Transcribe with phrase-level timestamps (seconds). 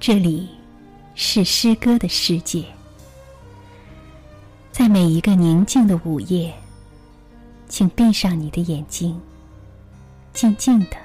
[0.00, 0.46] 这里
[1.14, 2.62] 是诗歌的世界，
[4.70, 6.52] 在每一个宁静的午夜，
[7.68, 9.18] 请闭上你的眼睛，
[10.34, 10.96] 静静的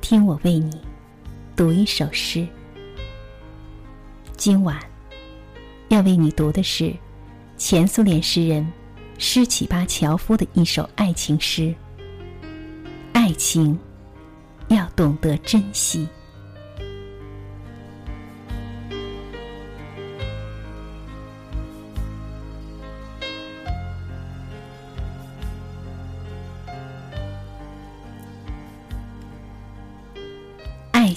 [0.00, 0.80] 听我为你
[1.54, 2.46] 读一首诗。
[4.36, 4.80] 今晚
[5.88, 6.92] 要为你读的是
[7.56, 8.66] 前苏联诗人
[9.16, 11.72] 施启巴乔夫的一首爱情诗。
[13.12, 13.78] 爱情
[14.68, 16.08] 要懂得珍惜。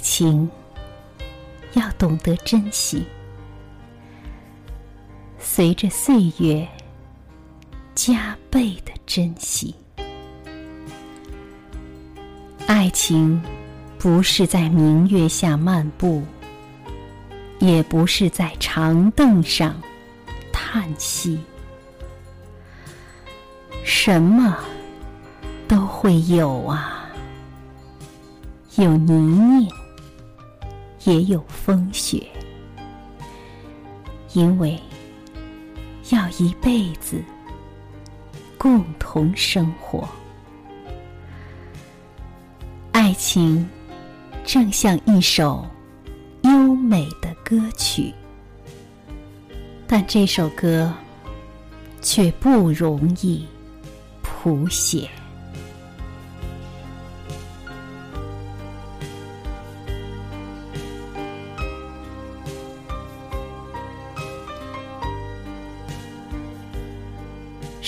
[0.01, 0.49] 情
[1.73, 3.05] 要懂得珍惜，
[5.39, 6.67] 随着岁月
[7.95, 9.75] 加倍的珍惜。
[12.67, 13.41] 爱情
[13.97, 16.23] 不是在明月下漫步，
[17.59, 19.75] 也不是在长凳上
[20.51, 21.39] 叹息。
[23.83, 24.55] 什么
[25.67, 27.09] 都会有啊，
[28.75, 29.67] 有泥泞，
[31.05, 32.27] 也有风雪，
[34.33, 34.79] 因为
[36.11, 37.23] 要一辈子
[38.57, 40.07] 共同生活。
[42.91, 43.67] 爱情
[44.43, 45.65] 正像一首
[46.41, 48.13] 优美的歌曲，
[49.87, 50.93] 但这首歌
[52.01, 53.47] 却不容易
[54.21, 55.09] 谱写。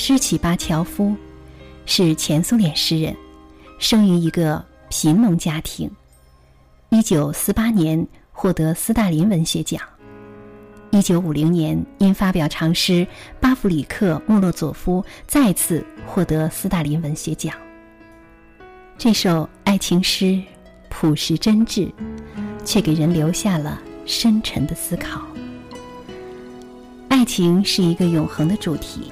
[0.03, 1.15] 施启巴乔夫
[1.85, 3.15] 是前苏联诗人，
[3.77, 5.87] 生于一个贫农家庭。
[6.89, 9.79] 一九四八年获得斯大林文学奖。
[10.89, 13.05] 一九五零年因发表长诗
[13.39, 17.53] 《巴甫里克莫洛佐夫》，再次获得斯大林文学奖。
[18.97, 20.41] 这首爱情诗
[20.89, 21.93] 朴实真挚，
[22.65, 25.21] 却给人留下了深沉的思考。
[27.07, 29.11] 爱情是一个永恒的主题。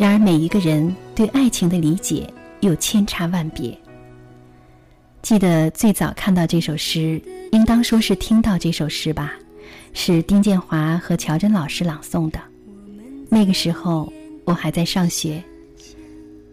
[0.00, 2.26] 然而，每一个人对爱情的理解
[2.60, 3.78] 又千差万别。
[5.20, 7.20] 记得最早看到这首诗，
[7.52, 9.34] 应当说是听到这首诗吧，
[9.92, 12.40] 是丁建华和乔真老师朗诵的。
[13.28, 14.10] 那个时候
[14.46, 15.44] 我还在上学，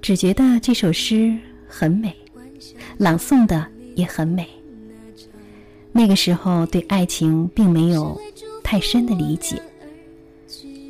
[0.02, 1.34] 只觉得这首诗
[1.70, 2.14] 很美，
[2.98, 3.66] 朗诵的
[3.96, 4.46] 也很美。
[5.94, 8.20] 那个时候对爱情并没有
[8.62, 9.56] 太深的理解。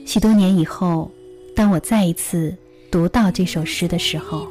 [0.08, 1.12] 许多年以后。
[1.58, 2.56] 当我再一次
[2.92, 4.48] 读到这首诗的时候，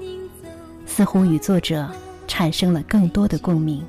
[0.86, 1.88] 似乎与作者
[2.26, 3.80] 产生了更多的共鸣。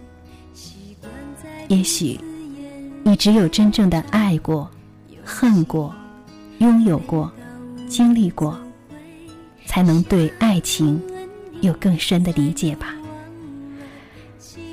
[1.67, 2.19] 也许，
[3.01, 4.69] 你只有真正的爱过、
[5.25, 5.95] 恨过、
[6.59, 7.31] 拥有过、
[7.89, 8.55] 经历过，
[9.65, 11.01] 才能对爱情
[11.61, 12.93] 有更深的理解吧。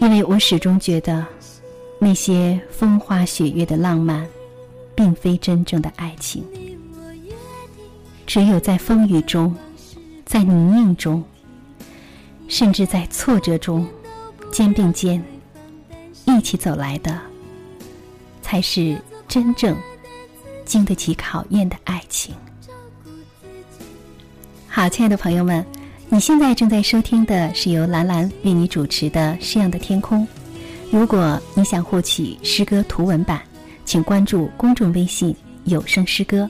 [0.03, 1.27] 因为我始终觉得，
[1.99, 4.29] 那些风花雪月的浪漫，
[4.95, 6.45] 并非真正的爱情。
[8.27, 9.55] 只有在风雨中，
[10.25, 11.23] 在泥泞中，
[12.49, 13.87] 甚至在挫折中，
[14.51, 15.23] 肩并肩
[16.25, 17.21] 一起走来的，
[18.43, 18.97] 才是
[19.29, 19.77] 真正
[20.65, 22.35] 经得起考验的爱情。
[24.67, 25.65] 好，亲爱的朋友们，
[26.09, 30.23] 你现在正在收听的是由兰兰为你主持的《诗样的天空》。
[30.91, 33.41] 如果你想获取诗歌图文版，
[33.85, 36.49] 请关注公众微信“有声诗歌”。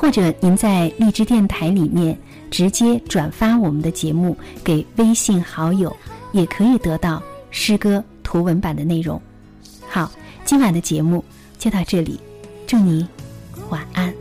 [0.00, 2.18] 或者您在荔枝电台里面
[2.50, 4.34] 直接转发我们的节目
[4.64, 5.94] 给微信好友，
[6.32, 9.20] 也可以得到诗歌图文版的内容。
[9.86, 10.10] 好，
[10.46, 11.22] 今晚的节目
[11.58, 12.18] 就到这里，
[12.66, 13.06] 祝你
[13.68, 14.19] 晚安。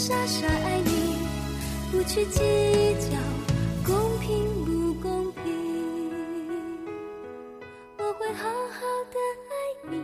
[0.00, 1.14] 傻傻爱你
[1.92, 2.40] 不去计
[3.10, 3.18] 较
[3.84, 5.44] 公平不公平。
[7.98, 8.80] 我会好好
[9.12, 9.18] 的
[9.50, 10.02] 爱你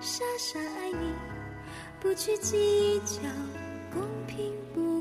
[0.00, 1.12] 傻傻爱你
[1.98, 3.22] 不去计较
[3.92, 4.95] 公平不